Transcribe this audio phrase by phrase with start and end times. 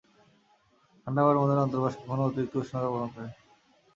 [1.01, 3.29] ঠান্ডা আবহাওয়ার মধ্যে, অন্তর্বাস কখনো কখনো অতিরিক্ত উষ্ণতা প্রদান করে।